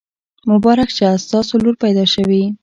[0.51, 1.09] مبارک شه!
[1.25, 2.43] ستاسو لور پیدا شوي.